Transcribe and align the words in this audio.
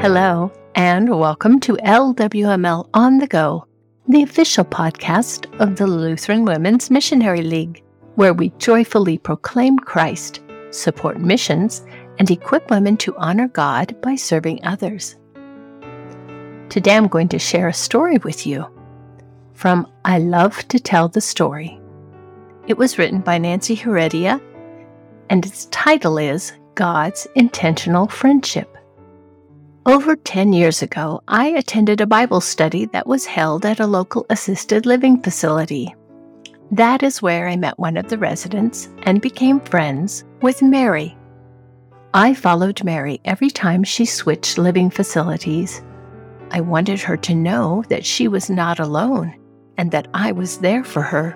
Hello, 0.00 0.50
and 0.76 1.10
welcome 1.10 1.60
to 1.60 1.76
LWML 1.84 2.88
On 2.94 3.18
the 3.18 3.26
Go, 3.26 3.66
the 4.08 4.22
official 4.22 4.64
podcast 4.64 5.44
of 5.60 5.76
the 5.76 5.86
Lutheran 5.86 6.46
Women's 6.46 6.90
Missionary 6.90 7.42
League, 7.42 7.84
where 8.14 8.32
we 8.32 8.48
joyfully 8.56 9.18
proclaim 9.18 9.78
Christ, 9.78 10.40
support 10.70 11.20
missions, 11.20 11.84
and 12.18 12.30
equip 12.30 12.70
women 12.70 12.96
to 12.96 13.14
honor 13.18 13.48
God 13.48 13.94
by 14.00 14.14
serving 14.14 14.64
others. 14.64 15.16
Today 16.70 16.96
I'm 16.96 17.08
going 17.08 17.28
to 17.28 17.38
share 17.38 17.68
a 17.68 17.74
story 17.74 18.16
with 18.24 18.46
you 18.46 18.64
from 19.52 19.86
I 20.06 20.18
Love 20.18 20.66
to 20.68 20.80
Tell 20.80 21.08
the 21.08 21.20
Story. 21.20 21.78
It 22.66 22.78
was 22.78 22.96
written 22.96 23.20
by 23.20 23.36
Nancy 23.36 23.74
Heredia, 23.74 24.40
and 25.28 25.44
its 25.44 25.66
title 25.66 26.16
is 26.16 26.54
God's 26.74 27.26
Intentional 27.34 28.06
Friendship. 28.08 28.69
Over 29.86 30.14
10 30.14 30.52
years 30.52 30.82
ago, 30.82 31.22
I 31.26 31.48
attended 31.48 32.02
a 32.02 32.06
Bible 32.06 32.42
study 32.42 32.84
that 32.86 33.06
was 33.06 33.24
held 33.24 33.64
at 33.64 33.80
a 33.80 33.86
local 33.86 34.26
assisted 34.28 34.84
living 34.84 35.22
facility. 35.22 35.94
That 36.70 37.02
is 37.02 37.22
where 37.22 37.48
I 37.48 37.56
met 37.56 37.78
one 37.78 37.96
of 37.96 38.08
the 38.08 38.18
residents 38.18 38.90
and 39.04 39.22
became 39.22 39.58
friends 39.58 40.24
with 40.42 40.60
Mary. 40.60 41.16
I 42.12 42.34
followed 42.34 42.84
Mary 42.84 43.22
every 43.24 43.48
time 43.48 43.82
she 43.82 44.04
switched 44.04 44.58
living 44.58 44.90
facilities. 44.90 45.80
I 46.50 46.60
wanted 46.60 47.00
her 47.00 47.16
to 47.16 47.34
know 47.34 47.82
that 47.88 48.04
she 48.04 48.28
was 48.28 48.50
not 48.50 48.80
alone 48.80 49.34
and 49.78 49.90
that 49.92 50.08
I 50.12 50.32
was 50.32 50.58
there 50.58 50.84
for 50.84 51.00
her. 51.00 51.34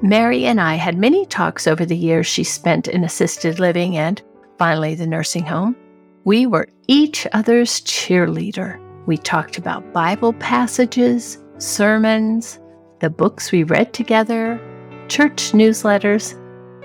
Mary 0.00 0.44
and 0.44 0.60
I 0.60 0.76
had 0.76 0.96
many 0.96 1.26
talks 1.26 1.66
over 1.66 1.84
the 1.84 1.96
years 1.96 2.28
she 2.28 2.44
spent 2.44 2.86
in 2.86 3.02
assisted 3.02 3.58
living 3.58 3.96
and, 3.96 4.22
finally, 4.58 4.94
the 4.94 5.08
nursing 5.08 5.44
home. 5.44 5.74
We 6.24 6.44
were 6.44 6.68
each 6.86 7.26
other's 7.32 7.80
cheerleader. 7.80 8.78
We 9.06 9.16
talked 9.16 9.56
about 9.56 9.92
Bible 9.94 10.34
passages, 10.34 11.38
sermons, 11.56 12.60
the 13.00 13.08
books 13.08 13.50
we 13.50 13.62
read 13.62 13.94
together, 13.94 14.60
church 15.08 15.52
newsletters, 15.52 16.34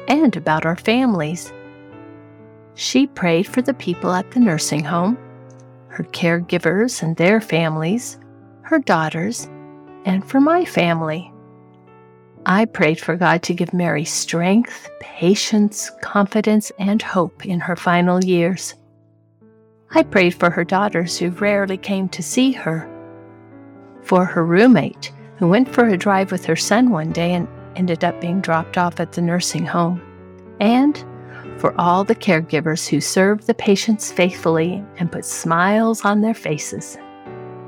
and 0.08 0.36
about 0.38 0.66
our 0.66 0.78
families. 0.78 1.52
She 2.75 3.08
prayed 3.08 3.45
for 3.45 3.61
the 3.61 3.73
people 3.73 4.13
at 4.13 4.31
the 4.31 4.39
nursing 4.39 4.86
home, 4.86 5.17
her 5.89 6.06
caregivers 6.06 7.03
and 7.03 7.17
their 7.17 7.41
families, 7.41 8.17
her 8.61 8.80
daughters, 8.80 9.50
and 10.06 10.25
for 10.25 10.39
my 10.39 10.63
family. 10.63 11.30
I 12.45 12.66
prayed 12.66 13.02
for 13.02 13.17
God 13.17 13.44
to 13.44 13.53
give 13.53 13.73
Mary 13.73 14.06
strength, 14.06 14.89
patience, 15.02 15.91
confidence, 16.02 16.72
and 16.80 17.02
hope 17.02 17.45
in 17.45 17.59
her 17.59 17.75
final 17.75 18.23
years. 18.23 18.75
I 19.97 20.03
prayed 20.03 20.33
for 20.33 20.49
her 20.49 20.65
daughters 20.65 21.17
who 21.17 21.29
rarely 21.29 21.77
came 21.77 22.09
to 22.09 22.21
see 22.21 22.51
her, 22.51 22.85
for 24.03 24.25
her 24.25 24.45
roommate 24.45 25.13
who 25.38 25.47
went 25.47 25.69
for 25.73 25.88
a 25.88 25.95
drive 25.97 26.33
with 26.33 26.45
her 26.45 26.55
son 26.57 26.89
one 26.89 27.13
day 27.13 27.33
and 27.33 27.47
ended 27.77 28.03
up 28.03 28.19
being 28.19 28.41
dropped 28.41 28.77
off 28.77 28.99
at 28.99 29.13
the 29.13 29.21
nursing 29.21 29.66
home, 29.66 30.01
and 30.59 31.05
for 31.57 31.73
all 31.79 32.03
the 32.03 32.13
caregivers 32.13 32.89
who 32.89 32.99
served 32.99 33.47
the 33.47 33.53
patients 33.53 34.11
faithfully 34.11 34.83
and 34.97 35.13
put 35.13 35.23
smiles 35.23 36.03
on 36.03 36.19
their 36.19 36.33
faces. 36.33 36.97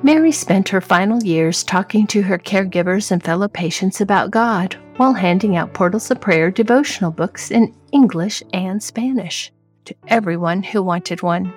Mary 0.04 0.34
spent 0.34 0.68
her 0.68 0.82
final 0.82 1.24
years 1.24 1.64
talking 1.64 2.06
to 2.08 2.22
her 2.22 2.38
caregivers 2.38 3.10
and 3.10 3.24
fellow 3.24 3.48
patients 3.48 4.02
about 4.02 4.32
God 4.32 4.76
while 4.98 5.14
handing 5.14 5.56
out 5.56 5.74
Portals 5.74 6.12
of 6.12 6.20
Prayer 6.20 6.52
devotional 6.52 7.12
books 7.12 7.52
in 7.52 7.74
English 7.94 8.44
and 8.52 8.84
Spanish 8.84 9.50
to 9.86 9.96
everyone 10.10 10.62
who 10.62 10.84
wanted 10.84 11.22
one. 11.22 11.54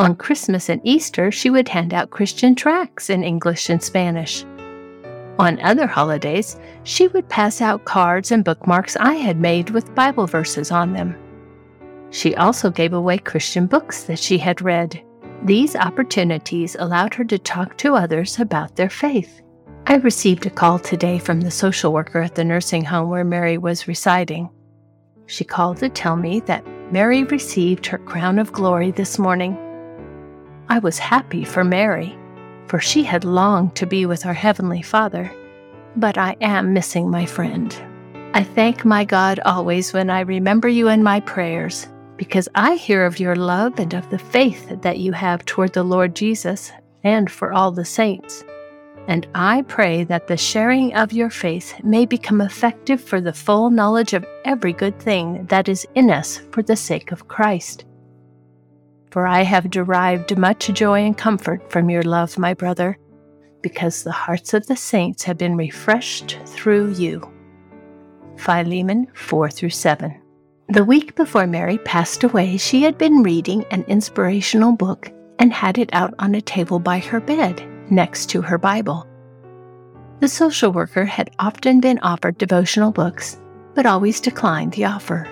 On 0.00 0.16
Christmas 0.16 0.70
and 0.70 0.80
Easter, 0.82 1.30
she 1.30 1.50
would 1.50 1.68
hand 1.68 1.92
out 1.92 2.08
Christian 2.08 2.54
tracts 2.54 3.10
in 3.10 3.22
English 3.22 3.68
and 3.68 3.82
Spanish. 3.82 4.46
On 5.38 5.60
other 5.60 5.86
holidays, 5.86 6.58
she 6.84 7.08
would 7.08 7.28
pass 7.28 7.60
out 7.60 7.84
cards 7.84 8.32
and 8.32 8.42
bookmarks 8.42 8.96
I 8.96 9.16
had 9.16 9.38
made 9.38 9.68
with 9.68 9.94
Bible 9.94 10.26
verses 10.26 10.70
on 10.70 10.94
them. 10.94 11.14
She 12.08 12.34
also 12.34 12.70
gave 12.70 12.94
away 12.94 13.18
Christian 13.18 13.66
books 13.66 14.04
that 14.04 14.18
she 14.18 14.38
had 14.38 14.62
read. 14.62 14.98
These 15.42 15.76
opportunities 15.76 16.76
allowed 16.78 17.12
her 17.12 17.24
to 17.24 17.38
talk 17.38 17.76
to 17.76 17.94
others 17.94 18.40
about 18.40 18.76
their 18.76 18.88
faith. 18.88 19.42
I 19.86 19.96
received 19.96 20.46
a 20.46 20.50
call 20.50 20.78
today 20.78 21.18
from 21.18 21.42
the 21.42 21.50
social 21.50 21.92
worker 21.92 22.22
at 22.22 22.36
the 22.36 22.44
nursing 22.44 22.86
home 22.86 23.10
where 23.10 23.22
Mary 23.22 23.58
was 23.58 23.86
residing. 23.86 24.48
She 25.26 25.44
called 25.44 25.76
to 25.80 25.90
tell 25.90 26.16
me 26.16 26.40
that 26.40 26.66
Mary 26.90 27.24
received 27.24 27.84
her 27.84 27.98
crown 27.98 28.38
of 28.38 28.50
glory 28.50 28.92
this 28.92 29.18
morning. 29.18 29.58
I 30.70 30.78
was 30.78 31.00
happy 31.00 31.42
for 31.42 31.64
Mary, 31.64 32.16
for 32.68 32.78
she 32.78 33.02
had 33.02 33.24
longed 33.24 33.74
to 33.74 33.86
be 33.86 34.06
with 34.06 34.24
our 34.24 34.32
Heavenly 34.32 34.82
Father. 34.82 35.28
But 35.96 36.16
I 36.16 36.36
am 36.40 36.72
missing 36.72 37.10
my 37.10 37.26
friend. 37.26 37.76
I 38.34 38.44
thank 38.44 38.84
my 38.84 39.04
God 39.04 39.40
always 39.44 39.92
when 39.92 40.10
I 40.10 40.20
remember 40.20 40.68
you 40.68 40.86
in 40.86 41.02
my 41.02 41.18
prayers, 41.18 41.88
because 42.16 42.48
I 42.54 42.76
hear 42.76 43.04
of 43.04 43.18
your 43.18 43.34
love 43.34 43.80
and 43.80 43.92
of 43.94 44.08
the 44.10 44.18
faith 44.20 44.80
that 44.82 44.98
you 44.98 45.10
have 45.10 45.44
toward 45.44 45.72
the 45.72 45.82
Lord 45.82 46.14
Jesus 46.14 46.70
and 47.02 47.28
for 47.28 47.52
all 47.52 47.72
the 47.72 47.84
saints. 47.84 48.44
And 49.08 49.26
I 49.34 49.62
pray 49.62 50.04
that 50.04 50.28
the 50.28 50.36
sharing 50.36 50.94
of 50.94 51.12
your 51.12 51.30
faith 51.30 51.82
may 51.82 52.06
become 52.06 52.40
effective 52.40 53.02
for 53.02 53.20
the 53.20 53.32
full 53.32 53.70
knowledge 53.70 54.12
of 54.12 54.24
every 54.44 54.72
good 54.72 55.00
thing 55.00 55.46
that 55.46 55.68
is 55.68 55.84
in 55.96 56.12
us 56.12 56.40
for 56.52 56.62
the 56.62 56.76
sake 56.76 57.10
of 57.10 57.26
Christ 57.26 57.86
for 59.10 59.26
I 59.26 59.42
have 59.42 59.70
derived 59.70 60.36
much 60.38 60.68
joy 60.72 61.00
and 61.00 61.16
comfort 61.16 61.70
from 61.70 61.90
your 61.90 62.02
love, 62.02 62.38
my 62.38 62.54
brother, 62.54 62.98
because 63.62 64.02
the 64.02 64.12
hearts 64.12 64.54
of 64.54 64.66
the 64.66 64.76
saints 64.76 65.22
have 65.24 65.38
been 65.38 65.56
refreshed 65.56 66.38
through 66.46 66.92
you. 66.92 67.22
Philemon 68.36 69.06
4 69.14 69.50
through 69.50 69.70
7. 69.70 70.20
The 70.68 70.84
week 70.84 71.14
before 71.16 71.46
Mary 71.46 71.78
passed 71.78 72.22
away, 72.22 72.56
she 72.56 72.82
had 72.82 72.96
been 72.96 73.22
reading 73.22 73.64
an 73.70 73.84
inspirational 73.88 74.72
book 74.72 75.12
and 75.38 75.52
had 75.52 75.78
it 75.78 75.90
out 75.92 76.14
on 76.18 76.34
a 76.34 76.40
table 76.40 76.78
by 76.78 76.98
her 77.00 77.20
bed 77.20 77.62
next 77.90 78.26
to 78.30 78.40
her 78.40 78.56
Bible. 78.56 79.06
The 80.20 80.28
social 80.28 80.70
worker 80.70 81.04
had 81.04 81.30
often 81.38 81.80
been 81.80 81.98
offered 82.00 82.38
devotional 82.38 82.92
books, 82.92 83.40
but 83.74 83.86
always 83.86 84.20
declined 84.20 84.72
the 84.72 84.84
offer. 84.84 85.26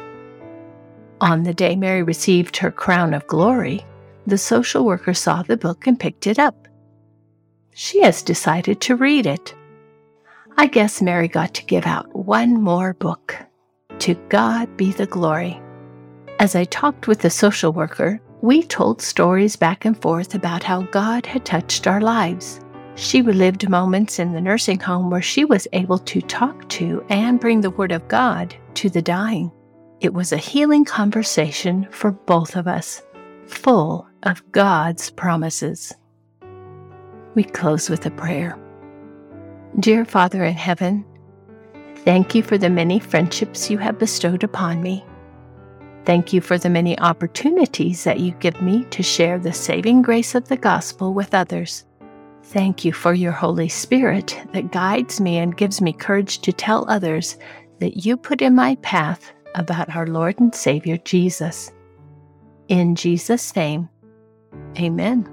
On 1.21 1.43
the 1.43 1.55
day 1.55 1.75
Mary 1.75 2.03
received 2.03 2.57
her 2.59 2.71
crown 2.71 3.13
of 3.13 3.27
glory, 3.27 3.85
the 4.27 4.39
social 4.39 4.85
worker 4.85 5.15
saw 5.15 5.43
the 5.43 5.57
book 5.57 5.87
and 5.87 5.99
picked 5.99 6.27
it 6.27 6.39
up. 6.39 6.69
She 7.75 8.03
has 8.03 8.23
decided 8.23 8.81
to 8.83 8.97
read 8.97 9.27
it. 9.27 9.55
I 10.57 10.67
guess 10.67 11.03
Mary 11.03 11.29
got 11.29 11.55
to 11.55 11.65
give 11.65 11.87
out 11.87 12.15
one 12.15 12.61
more 12.63 12.95
book. 12.95 13.37
To 14.01 14.15
God 14.29 14.77
be 14.77 14.93
the 14.93 15.07
glory. 15.07 15.61
As 16.39 16.55
I 16.55 16.65
talked 16.65 17.09
with 17.09 17.21
the 17.21 17.31
social 17.31 17.73
worker, 17.73 18.21
we 18.41 18.63
told 18.63 19.03
stories 19.03 19.57
back 19.57 19.85
and 19.85 20.01
forth 20.01 20.35
about 20.35 20.63
how 20.63 20.83
God 20.83 21.27
had 21.27 21.45
touched 21.45 21.89
our 21.89 22.01
lives. 22.01 22.61
She 22.95 23.23
relived 23.23 23.69
moments 23.69 24.21
in 24.21 24.33
the 24.33 24.41
nursing 24.41 24.79
home 24.79 25.11
where 25.11 25.23
she 25.23 25.45
was 25.45 25.67
able 25.73 25.99
to 25.99 26.21
talk 26.21 26.69
to 26.71 27.05
and 27.09 27.41
bring 27.41 27.61
the 27.61 27.71
Word 27.71 27.91
of 27.91 28.07
God 28.07 28.55
to 28.75 28.89
the 28.89 29.03
dying. 29.03 29.51
It 30.01 30.15
was 30.15 30.33
a 30.33 30.37
healing 30.37 30.85
conversation 30.85 31.89
for 31.91 32.13
both 32.13 32.55
of 32.55 32.69
us, 32.69 33.03
full 33.47 34.07
of 34.23 34.53
God's 34.53 35.11
promises. 35.11 35.93
We 37.35 37.43
close 37.43 37.91
with 37.91 38.07
a 38.07 38.11
prayer. 38.13 38.57
Dear 39.81 40.05
Father 40.05 40.45
in 40.45 40.55
heaven, 40.55 41.05
thank 42.05 42.33
you 42.37 42.45
for 42.45 42.57
the 42.57 42.71
many 42.71 43.01
friendships 43.01 43.71
you 43.71 43.79
have 43.79 43.99
bestowed 43.99 44.45
upon 44.45 44.83
me. 44.83 45.05
Thank 46.05 46.33
you 46.33 46.41
for 46.41 46.59
the 46.59 46.71
many 46.71 46.97
opportunities 47.01 48.05
that 48.05 48.21
you 48.21 48.31
give 48.33 48.63
me 48.63 48.85
to 48.85 49.03
share 49.03 49.41
the 49.41 49.53
saving 49.53 50.03
grace 50.03 50.37
of 50.37 50.47
the 50.47 50.57
gospel 50.57 51.13
with 51.13 51.35
others. 51.35 51.85
Thank 52.45 52.85
you 52.85 52.93
for 52.93 53.15
your 53.15 53.33
Holy 53.33 53.69
Spirit 53.69 54.41
that 54.53 54.71
guides 54.71 55.21
me 55.21 55.39
and 55.39 55.57
gives 55.57 55.81
me 55.81 55.93
courage 55.93 56.39
to 56.43 56.53
tell 56.53 56.89
others 56.89 57.37
that 57.81 58.07
you 58.07 58.17
put 58.17 58.43
in 58.43 58.55
my 58.55 58.77
path 58.77 59.33
about 59.55 59.95
our 59.95 60.07
Lord 60.07 60.39
and 60.41 60.55
Savior 60.55 60.97
Jesus. 60.99 61.73
In 62.69 62.95
Jesus' 62.95 63.55
name, 63.57 63.89
amen. 64.79 65.29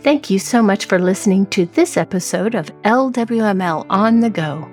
Thank 0.00 0.30
you 0.30 0.38
so 0.38 0.62
much 0.62 0.86
for 0.86 0.98
listening 0.98 1.46
to 1.46 1.66
this 1.66 1.96
episode 1.96 2.54
of 2.54 2.70
LWML 2.82 3.84
On 3.90 4.20
the 4.20 4.30
Go. 4.30 4.68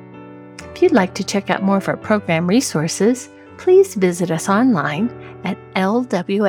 If 0.74 0.82
you'd 0.82 0.92
like 0.94 1.14
to 1.16 1.24
check 1.24 1.50
out 1.50 1.64
more 1.64 1.78
of 1.78 1.88
our 1.90 1.98
program 1.98 2.48
resources, 2.48 3.30
please 3.58 3.96
visit 3.96 4.32
us 4.32 4.48
online 4.48 5.10
at 5.44 5.58
lwml.org. 5.74 6.46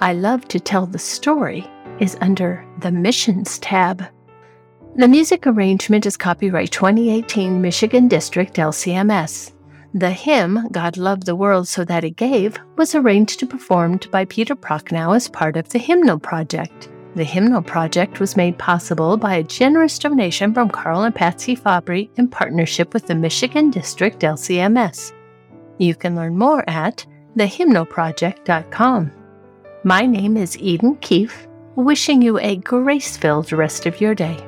I 0.00 0.12
Love 0.12 0.48
to 0.48 0.60
Tell 0.60 0.84
the 0.86 0.98
Story 0.98 1.66
is 2.00 2.18
under 2.20 2.66
the 2.80 2.92
Missions 2.92 3.58
tab. 3.60 4.04
The 4.98 5.08
music 5.08 5.46
arrangement 5.46 6.06
is 6.06 6.16
copyright 6.16 6.70
2018 6.70 7.60
Michigan 7.60 8.08
District 8.08 8.54
LCMS. 8.54 9.52
The 9.92 10.10
hymn, 10.10 10.68
God 10.72 10.96
Loved 10.96 11.26
the 11.26 11.36
World 11.36 11.68
So 11.68 11.84
That 11.84 12.02
He 12.02 12.12
Gave, 12.12 12.56
was 12.78 12.94
arranged 12.94 13.42
and 13.42 13.50
performed 13.50 14.10
by 14.10 14.24
Peter 14.24 14.56
Prochnow 14.56 15.14
as 15.14 15.28
part 15.28 15.58
of 15.58 15.68
the 15.68 15.78
Hymnal 15.78 16.18
Project. 16.18 16.88
The 17.14 17.24
Hymnal 17.24 17.60
Project 17.60 18.20
was 18.20 18.38
made 18.38 18.56
possible 18.56 19.18
by 19.18 19.34
a 19.34 19.42
generous 19.42 19.98
donation 19.98 20.54
from 20.54 20.70
Carl 20.70 21.02
and 21.02 21.14
Patsy 21.14 21.54
Fabry 21.54 22.10
in 22.16 22.26
partnership 22.26 22.94
with 22.94 23.06
the 23.06 23.14
Michigan 23.14 23.70
District 23.70 24.18
LCMS. 24.20 25.12
You 25.76 25.94
can 25.94 26.16
learn 26.16 26.38
more 26.38 26.64
at 26.70 27.04
thehymnalproject.com. 27.36 29.12
My 29.84 30.06
name 30.06 30.38
is 30.38 30.56
Eden 30.56 30.96
Keefe, 31.02 31.46
wishing 31.74 32.22
you 32.22 32.38
a 32.38 32.56
grace 32.56 33.18
filled 33.18 33.52
rest 33.52 33.84
of 33.84 34.00
your 34.00 34.14
day. 34.14 34.42